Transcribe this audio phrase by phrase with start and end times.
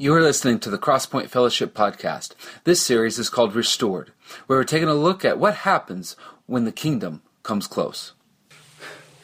[0.00, 2.36] You are listening to the Crosspoint Fellowship podcast.
[2.62, 4.12] This series is called Restored,
[4.46, 6.14] where we're taking a look at what happens
[6.46, 8.12] when the kingdom comes close.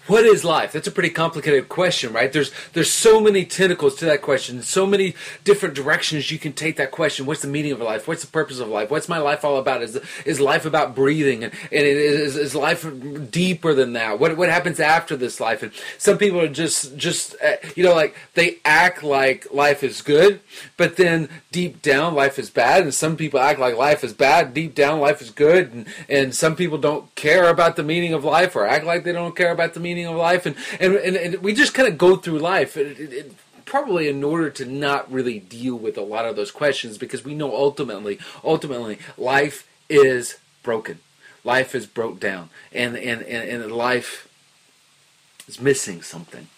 [0.06, 0.72] What is life?
[0.72, 2.30] That's a pretty complicated question, right?
[2.30, 5.14] There's there's so many tentacles to that question, so many
[5.44, 7.24] different directions you can take that question.
[7.24, 8.06] What's the meaning of life?
[8.06, 8.90] What's the purpose of life?
[8.90, 9.82] What's my life all about?
[9.82, 11.44] Is is life about breathing?
[11.44, 12.86] And, and is, is life
[13.30, 14.18] deeper than that?
[14.18, 15.62] What what happens after this life?
[15.62, 20.02] And some people are just just uh, you know like they act like life is
[20.02, 20.40] good,
[20.76, 22.82] but then deep down life is bad.
[22.82, 25.72] And some people act like life is bad, deep down life is good.
[25.72, 29.12] And and some people don't care about the meaning of life or act like they
[29.12, 31.88] don't care about the meaning meaning of life, and and and, and we just kind
[31.88, 32.76] of go through life.
[32.76, 36.50] It, it, it, probably in order to not really deal with a lot of those
[36.50, 40.98] questions because we know ultimately ultimately life is broken
[41.44, 44.28] life is broke down and and and, and life
[45.48, 46.48] is missing something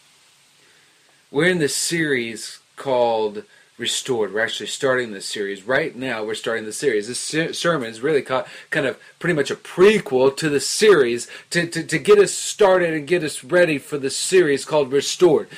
[1.31, 3.45] we're in this series called
[3.79, 4.33] restored.
[4.33, 6.25] We're actually starting this series right now.
[6.25, 7.09] We're starting the series.
[7.09, 11.83] This sermon is really kind of pretty much a prequel to the series to, to,
[11.83, 15.49] to get us started and get us ready for the series called Restored.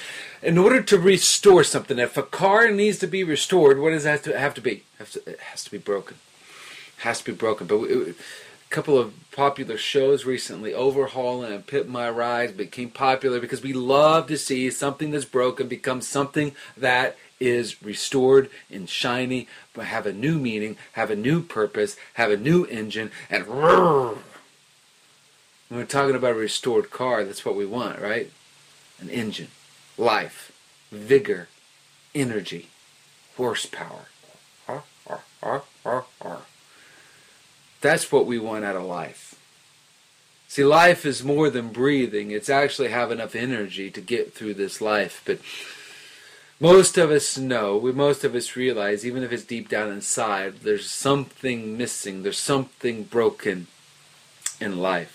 [0.43, 4.11] In order to restore something, if a car needs to be restored, what does that
[4.11, 4.85] have to, have to be?
[4.99, 6.17] It has to be broken.
[6.99, 7.67] It has to be broken.
[7.67, 8.17] But it,
[8.71, 13.73] a couple of popular shows recently, Overhaulin' and Pimp My Rides, became popular because we
[13.73, 20.07] love to see something that's broken become something that is restored and shiny, but have
[20.07, 24.19] a new meaning, have a new purpose, have a new engine, and when
[25.71, 28.31] we're talking about a restored car, that's what we want, right?
[29.01, 29.49] An engine,
[29.97, 30.51] life,
[30.91, 31.49] vigor,
[32.15, 32.69] energy,
[33.37, 34.07] horsepower.
[37.81, 39.37] That's what we want out of life.
[40.49, 42.31] See, life is more than breathing.
[42.31, 45.23] It's actually have enough energy to get through this life.
[45.25, 45.39] But
[46.61, 50.61] most of us know, we most of us realize, even if it's deep down inside,
[50.63, 53.69] there's something missing, there's something broken
[54.61, 55.15] in life.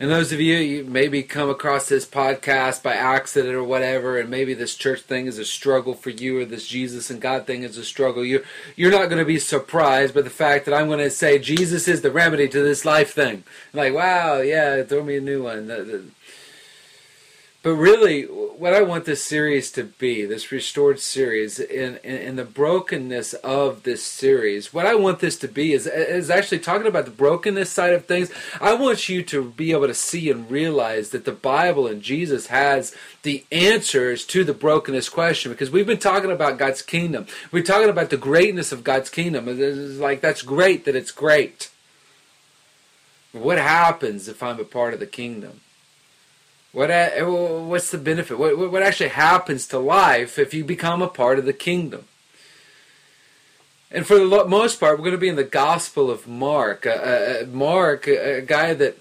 [0.00, 4.28] And those of you, you maybe come across this podcast by accident or whatever, and
[4.28, 7.62] maybe this church thing is a struggle for you, or this Jesus and God thing
[7.62, 8.24] is a struggle.
[8.24, 11.38] You you're not going to be surprised by the fact that I'm going to say
[11.38, 13.44] Jesus is the remedy to this life thing.
[13.72, 16.12] Like, wow, yeah, throw me a new one.
[17.62, 18.28] But really,
[18.58, 23.34] what I want this series to be, this restored series, in, in, in, the brokenness
[23.34, 27.10] of this series, what I want this to be is, is actually talking about the
[27.10, 28.30] brokenness side of things.
[28.60, 32.48] I want you to be able to see and realize that the Bible and Jesus
[32.48, 37.26] has the answers to the brokenness question because we've been talking about God's kingdom.
[37.50, 39.46] We're talking about the greatness of God's kingdom.
[39.48, 41.70] It's like, that's great that it's great.
[43.32, 45.60] What happens if I'm a part of the kingdom?
[46.74, 46.90] What
[47.68, 48.36] what's the benefit?
[48.36, 52.06] What what actually happens to life if you become a part of the kingdom?
[53.92, 56.84] And for the most part, we're going to be in the Gospel of Mark.
[56.84, 58.98] Uh, Mark, a guy that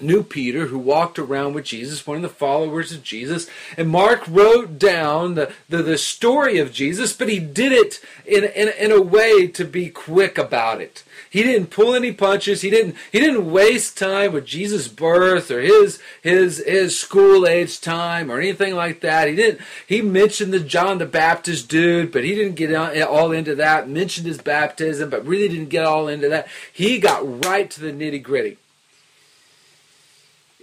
[0.00, 3.48] knew Peter, who walked around with Jesus, one of the followers of Jesus.
[3.76, 8.44] And Mark wrote down the, the, the story of Jesus, but he did it in,
[8.44, 11.04] in, in a way to be quick about it.
[11.30, 12.62] He didn't pull any punches.
[12.62, 17.80] He didn't he didn't waste time with Jesus' birth or his his his school age
[17.80, 19.28] time or anything like that.
[19.28, 23.54] He didn't he mentioned the John the Baptist dude, but he didn't get all into
[23.56, 23.88] that.
[23.88, 26.48] Mentioned his baptism, but really didn't get all into that.
[26.72, 28.56] He got right to the nitty gritty.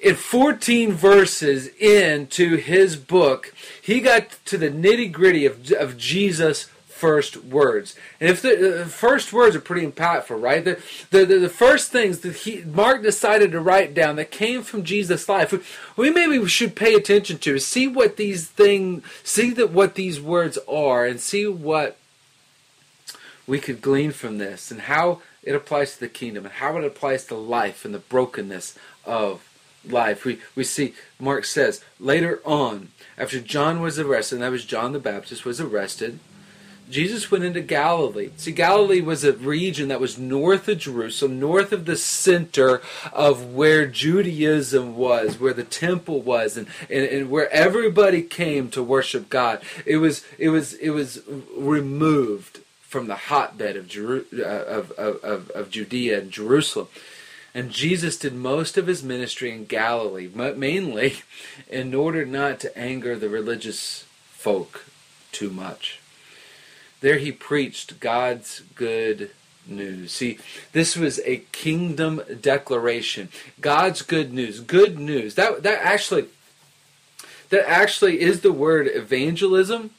[0.05, 3.51] In 14 verses into his book,
[3.81, 7.95] he got to the nitty gritty of, of Jesus' first words.
[8.19, 10.63] And if the, the, first words are pretty impactful, right?
[10.63, 10.79] The,
[11.09, 14.83] the, the, the, first things that he Mark decided to write down that came from
[14.83, 19.95] Jesus' life, we maybe should pay attention to, see what these things, see that what
[19.95, 21.97] these words are, and see what
[23.47, 26.83] we could glean from this, and how it applies to the kingdom, and how it
[26.83, 29.41] applies to life and the brokenness of
[29.91, 30.25] life.
[30.25, 34.93] We we see Mark says later on, after John was arrested, and that was John
[34.93, 36.19] the Baptist was arrested
[36.89, 38.29] Jesus went into Galilee.
[38.37, 43.53] See, Galilee was a region that was north of Jerusalem, north of the center of
[43.53, 49.29] where Judaism was, where the temple was, and, and, and where everybody came to worship
[49.29, 49.61] God.
[49.85, 51.21] It was it was it was
[51.55, 56.87] removed from the hotbed of, Jeru- uh, of, of, of, of Judea and Jerusalem.
[57.55, 61.21] And Jesus did most of his ministry in Galilee, mainly
[61.69, 64.85] in order not to anger the religious folk
[65.31, 66.01] too much.
[66.99, 69.31] There he preached God's good
[69.65, 70.11] news.
[70.11, 70.37] See,
[70.73, 73.29] this was a kingdom declaration.
[73.61, 74.59] God's good news.
[74.59, 75.35] Good news.
[75.35, 76.25] That that actually
[77.51, 79.91] that actually is the word evangelism.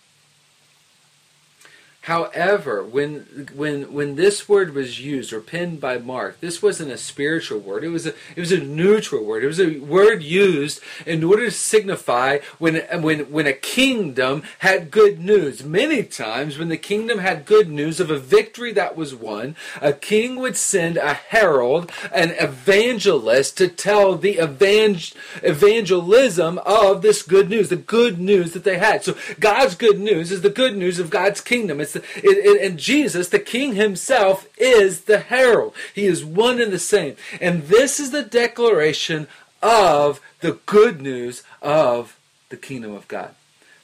[2.06, 6.96] However, when when when this word was used or penned by Mark, this wasn't a
[6.96, 7.82] spiritual word.
[7.82, 9.42] It was a it was a neutral word.
[9.42, 14.92] It was a word used in order to signify when when when a kingdom had
[14.92, 15.64] good news.
[15.64, 19.92] Many times when the kingdom had good news of a victory that was won, a
[19.92, 27.50] king would send a herald, an evangelist to tell the evangel- evangelism of this good
[27.50, 29.02] news, the good news that they had.
[29.02, 31.80] So God's good news is the good news of God's kingdom.
[31.80, 35.74] It's it, it, and Jesus, the King himself, is the herald.
[35.94, 37.16] He is one and the same.
[37.40, 39.28] And this is the declaration
[39.62, 43.34] of the good news of the kingdom of God.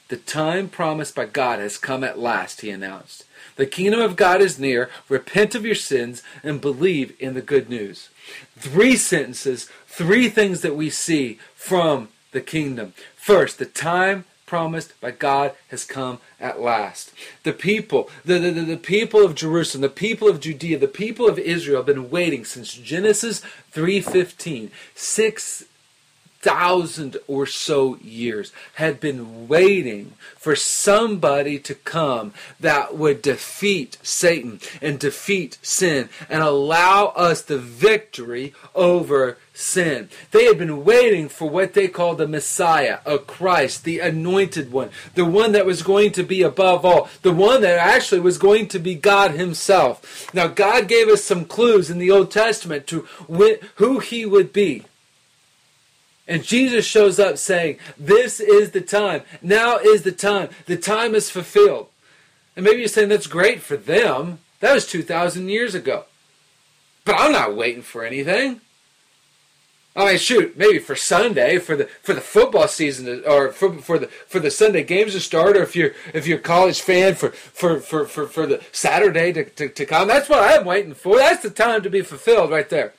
[0.09, 3.25] The time promised by God has come at last, he announced.
[3.55, 4.89] The kingdom of God is near.
[5.09, 8.09] Repent of your sins and believe in the good news.
[8.57, 12.93] Three sentences, three things that we see from the kingdom.
[13.15, 17.11] First, the time promised by God has come at last.
[17.41, 21.39] The people, the, the, the, people of Jerusalem, the people of Judea, the people of
[21.39, 23.41] Israel have been waiting since Genesis
[23.73, 24.69] 3.15.
[24.93, 25.65] Six
[26.43, 34.59] thousand or so years had been waiting for somebody to come that would defeat Satan
[34.81, 40.09] and defeat sin and allow us the victory over sin.
[40.31, 44.89] They had been waiting for what they called the Messiah, a Christ, the anointed one,
[45.15, 48.67] the one that was going to be above all, the one that actually was going
[48.69, 50.33] to be God himself.
[50.33, 53.01] Now God gave us some clues in the Old Testament to
[53.75, 54.83] who he would be.
[56.27, 59.23] And Jesus shows up saying, This is the time.
[59.41, 60.49] Now is the time.
[60.65, 61.87] The time is fulfilled.
[62.55, 64.39] And maybe you're saying that's great for them.
[64.59, 66.05] That was 2,000 years ago.
[67.03, 68.61] But I'm not waiting for anything.
[69.95, 73.99] I mean, shoot, maybe for Sunday, for the for the football season, or for, for
[73.99, 77.13] the for the Sunday games to start, or if you're if you're a college fan,
[77.13, 80.07] for for for for, for the Saturday to, to, to come.
[80.07, 81.17] That's what I'm waiting for.
[81.17, 82.93] That's the time to be fulfilled, right there.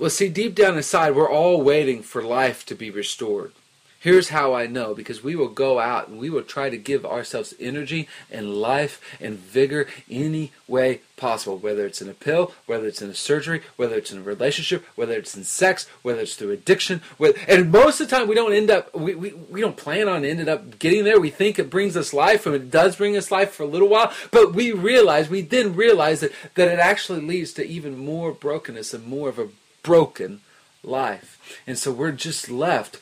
[0.00, 3.52] Well, see, deep down inside, we're all waiting for life to be restored.
[3.98, 7.04] Here's how I know because we will go out and we will try to give
[7.04, 12.86] ourselves energy and life and vigor any way possible, whether it's in a pill, whether
[12.86, 16.34] it's in a surgery, whether it's in a relationship, whether it's in sex, whether it's
[16.34, 17.02] through addiction.
[17.46, 20.24] and most of the time, we don't end up, we, we, we don't plan on
[20.24, 21.20] ending up getting there.
[21.20, 23.88] We think it brings us life, and it does bring us life for a little
[23.88, 28.32] while, but we realize, we then realize that, that it actually leads to even more
[28.32, 29.48] brokenness and more of a
[29.82, 30.40] broken
[30.82, 31.60] life.
[31.66, 33.00] And so we're just left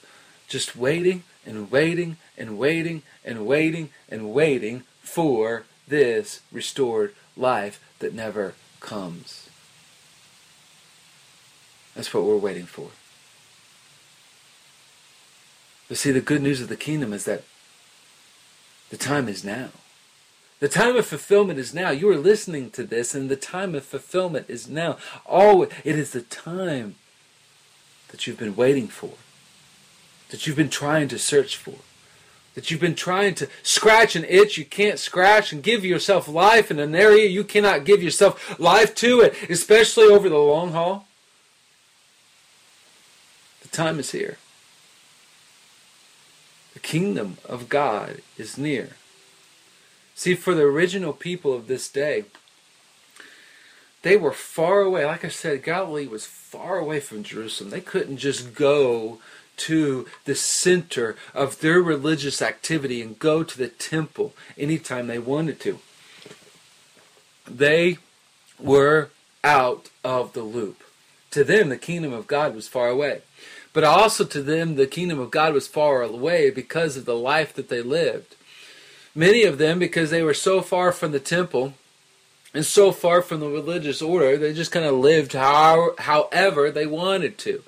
[0.49, 8.15] just waiting and waiting and waiting and waiting and waiting for this restored life that
[8.15, 9.49] never comes.
[11.95, 12.91] That's what we're waiting for.
[15.89, 17.45] But see, the good news of the kingdom is that
[18.91, 19.71] the time is now.
[20.61, 21.91] The time of fulfillment is now.
[21.91, 24.99] You are listening to this, and the time of fulfillment is now.
[25.27, 26.97] Oh, it is the time
[28.09, 29.13] that you've been waiting for,
[30.31, 31.75] that you've been trying to search for,
[32.55, 36.73] that you've been trying to scratch an itch you can't scratch and give yourself life
[36.73, 41.07] in an area you cannot give yourself life to, it, especially over the long haul.
[43.63, 44.39] The time is here.
[46.75, 48.98] The kingdom of God is near.
[50.19, 52.25] See, for the original people of this day,
[54.03, 55.05] they were far away.
[55.05, 57.71] Like I said, Galilee was far away from Jerusalem.
[57.71, 59.21] They couldn't just go
[59.59, 65.61] to the center of their religious activity and go to the temple anytime they wanted
[65.61, 65.79] to.
[67.49, 67.99] They
[68.59, 69.11] were
[69.45, 70.83] out of the loop.
[71.31, 73.23] To them, the kingdom of God was far away.
[73.73, 77.55] But also to them, the kingdom of God was far away because of the life
[77.55, 78.35] that they lived.
[79.19, 81.75] Many of them, because they were so far from the temple
[82.55, 86.87] and so far from the religious order, they just kind of lived how, however they
[86.87, 87.65] wanted to.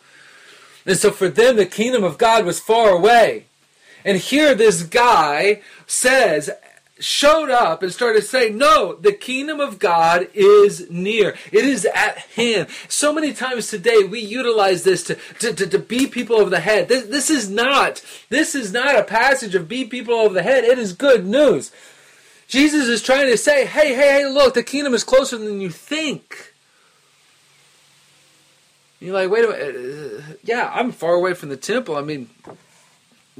[0.86, 3.46] And so for them, the kingdom of God was far away.
[4.04, 6.50] And here this guy says,
[7.00, 11.34] showed up and started saying, No, the kingdom of God is near.
[11.50, 12.68] It is at hand.
[12.88, 16.60] So many times today we utilize this to, to, to, to beat people over the
[16.60, 16.88] head.
[16.88, 20.64] This, this is not, this is not a passage of beat people over the head.
[20.64, 21.72] It is good news.
[22.46, 25.70] Jesus is trying to say, hey, hey, hey, look, the kingdom is closer than you
[25.70, 26.52] think.
[28.98, 29.76] You're like, wait a minute.
[29.76, 31.96] Uh, yeah, I'm far away from the temple.
[31.96, 32.28] I mean,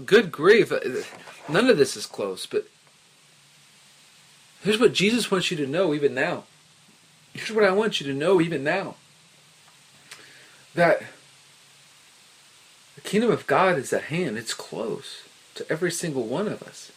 [0.07, 0.73] good grief.
[1.49, 2.67] None of this is close, but
[4.63, 6.45] Here's what Jesus wants you to know even now.
[7.33, 8.97] Here's what I want you to know even now.
[10.75, 11.03] That
[12.95, 14.37] the kingdom of God is at hand.
[14.37, 15.23] It's close
[15.55, 16.93] to every single one of us.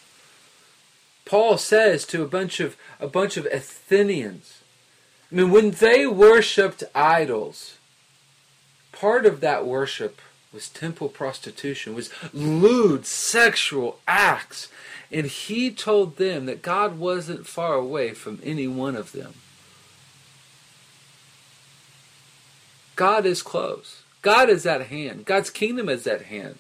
[1.26, 4.60] Paul says to a bunch of a bunch of Athenians.
[5.32, 7.78] I mean, when they worshipped idols,
[8.92, 10.22] part of that worship
[10.54, 14.68] was temple prostitution, was lewd sexual acts.
[15.14, 19.36] And he told them that God wasn't far away from any one of them.
[22.96, 24.02] God is close.
[24.24, 25.26] God is at hand.
[25.26, 26.58] God's kingdom is at hand.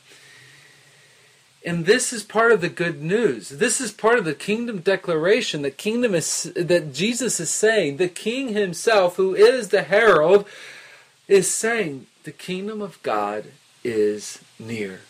[1.66, 3.50] And this is part of the good news.
[3.50, 5.62] This is part of the kingdom declaration.
[5.62, 10.46] The kingdom is that Jesus is saying, the king himself, who is the herald,
[11.28, 13.46] is saying, the kingdom of God
[13.84, 15.02] is near.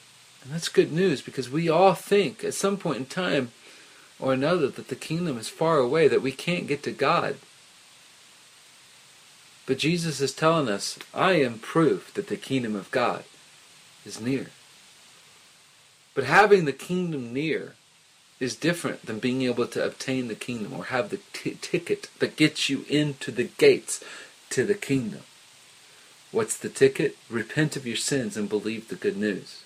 [0.43, 3.51] And that's good news because we all think at some point in time
[4.19, 7.37] or another that the kingdom is far away, that we can't get to God.
[9.65, 13.23] But Jesus is telling us, I am proof that the kingdom of God
[14.05, 14.47] is near.
[16.13, 17.75] But having the kingdom near
[18.39, 22.35] is different than being able to obtain the kingdom or have the t- ticket that
[22.35, 24.03] gets you into the gates
[24.49, 25.21] to the kingdom.
[26.31, 27.15] What's the ticket?
[27.29, 29.62] Repent of your sins and believe the good news.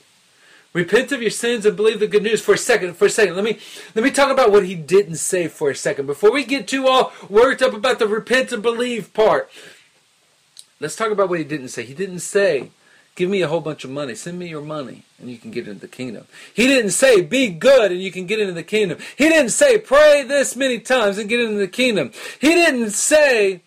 [0.74, 2.42] Repent of your sins and believe the good news.
[2.42, 3.60] For a second, for a second, let me
[3.96, 6.88] let me talk about what he didn't say for a second before we get too
[6.88, 9.50] all worked up about the repent and believe part.
[10.80, 11.84] Let's talk about what he didn't say.
[11.84, 12.70] He didn't say,
[13.16, 14.14] Give me a whole bunch of money.
[14.14, 16.26] Send me your money and you can get into the kingdom.
[16.54, 19.00] He didn't say, Be good and you can get into the kingdom.
[19.18, 22.12] He didn't say, Pray this many times and get into the kingdom.
[22.40, 23.62] He didn't say,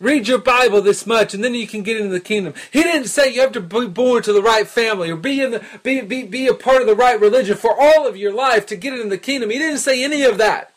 [0.00, 2.54] Read your Bible this much and then you can get into the kingdom.
[2.72, 5.52] He didn't say you have to be born to the right family or be in
[5.52, 8.66] the be, be, be a part of the right religion for all of your life
[8.66, 9.50] to get into the kingdom.
[9.50, 10.72] He didn't say any of that.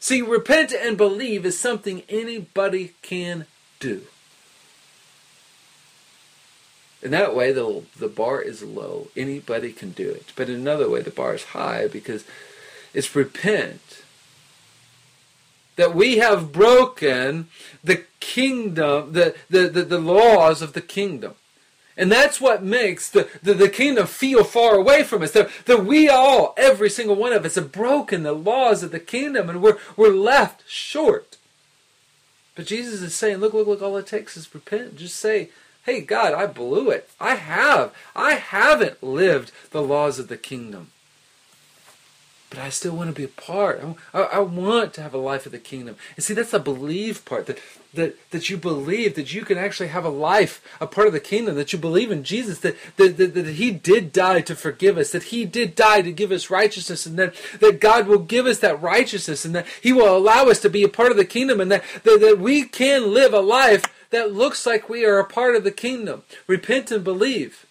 [0.00, 3.46] See, repent and believe is something anybody can
[3.80, 4.02] do.
[7.02, 9.08] In that way, the, the bar is low.
[9.16, 10.32] Anybody can do it.
[10.36, 12.24] But in another way, the bar is high because
[12.92, 14.02] it's repent.
[15.78, 17.48] That we have broken
[17.82, 21.34] the kingdom, the, the, the, the laws of the kingdom.
[21.96, 25.32] And that's what makes the, the, the, kingdom feel far away from us.
[25.32, 29.00] That, that we all, every single one of us, have broken the laws of the
[29.00, 31.38] kingdom and we're, we're left short.
[32.54, 34.96] But Jesus is saying, look, look, look, all it takes is repent.
[34.96, 35.50] Just say,
[35.86, 37.08] hey God, I blew it.
[37.20, 37.94] I have.
[38.16, 40.90] I haven't lived the laws of the kingdom.
[42.50, 43.82] But I still want to be a part.
[44.14, 45.96] I, I, want to have a life of the kingdom.
[46.16, 47.46] And see, that's the believe part.
[47.46, 47.58] That,
[47.92, 51.20] that, that you believe that you can actually have a life, a part of the
[51.20, 51.56] kingdom.
[51.56, 52.60] That you believe in Jesus.
[52.60, 55.12] That, that, that, that He did die to forgive us.
[55.12, 57.04] That He did die to give us righteousness.
[57.04, 59.44] And that, that God will give us that righteousness.
[59.44, 61.60] And that He will allow us to be a part of the kingdom.
[61.60, 65.24] And that, that, that we can live a life that looks like we are a
[65.24, 66.22] part of the kingdom.
[66.46, 67.66] Repent and believe.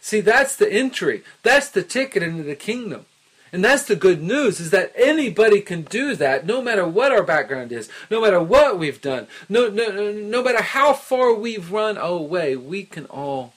[0.00, 1.22] See, that's the entry.
[1.42, 3.04] That's the ticket into the kingdom.
[3.52, 7.22] And that's the good news is that anybody can do that no matter what our
[7.22, 11.96] background is, no matter what we've done, no, no, no matter how far we've run
[11.96, 13.54] away, we can all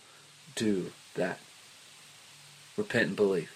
[0.56, 1.40] do that.
[2.78, 3.52] Repent and believe.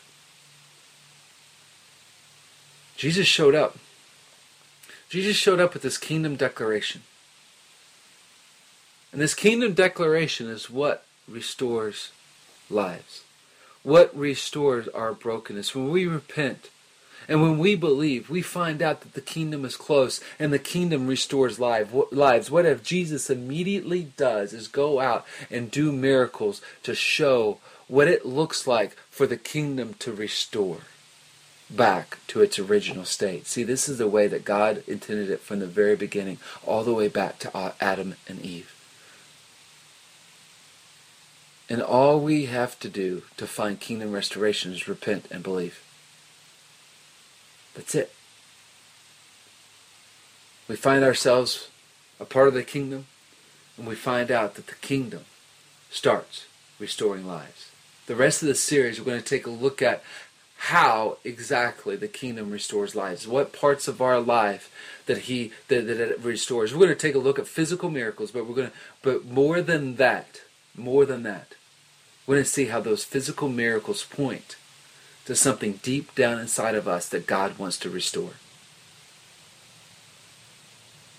[2.97, 3.77] Jesus showed up.
[5.09, 7.01] Jesus showed up with this kingdom declaration.
[9.11, 12.11] And this kingdom declaration is what restores
[12.69, 13.23] lives.
[13.85, 15.75] What restores our brokenness.
[15.75, 16.71] When we repent
[17.27, 21.07] and when we believe, we find out that the kingdom is close and the kingdom
[21.07, 22.51] restores lives.
[22.51, 28.25] What if Jesus immediately does is go out and do miracles to show what it
[28.25, 30.79] looks like for the kingdom to restore
[31.69, 33.45] back to its original state.
[33.47, 36.93] See, this is the way that God intended it from the very beginning, all the
[36.93, 38.74] way back to Adam and Eve.
[41.69, 45.83] And all we have to do to find kingdom restoration is repent and believe.
[47.73, 48.11] That's it.
[50.67, 51.69] We find ourselves
[52.19, 53.07] a part of the kingdom,
[53.77, 55.25] and we find out that the kingdom
[55.89, 56.45] starts
[56.79, 57.71] restoring lives.
[58.07, 60.03] The rest of the series, we're going to take a look at
[60.57, 64.71] how exactly the kingdom restores lives, what parts of our life
[65.05, 66.73] that he that, that it restores.
[66.73, 69.61] We're going to take a look at physical miracles, but we're going to but more
[69.61, 70.41] than that,
[70.77, 71.55] more than that,
[72.25, 74.55] we're going to see how those physical miracles point
[75.25, 78.33] to something deep down inside of us that God wants to restore.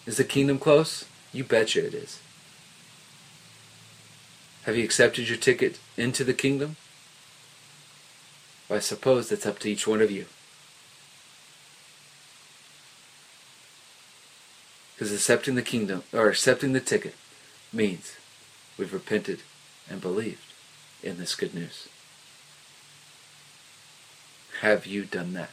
[0.05, 1.05] Is the kingdom close?
[1.33, 2.21] You betcha it is.
[4.65, 6.77] Have you accepted your ticket into the kingdom?
[8.69, 10.27] Well, I suppose that's up to each one of you.
[14.95, 17.15] Because accepting the kingdom, or accepting the ticket,
[17.73, 18.17] means
[18.79, 19.41] we've repented
[19.89, 20.53] and believed
[21.03, 21.89] in this good news.
[24.61, 25.51] Have you done that?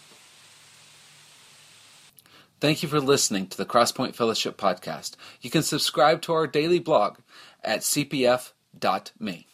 [2.60, 5.15] Thank you for listening to the Crosspoint Fellowship podcast.
[5.42, 7.18] You can subscribe to our daily blog
[7.62, 9.48] at cpf.me.